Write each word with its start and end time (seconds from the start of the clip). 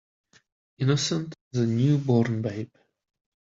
Innocent 0.79 1.35
as 1.53 1.59
a 1.59 1.67
new 1.67 1.99
born 1.99 2.41
babe. 2.41 2.71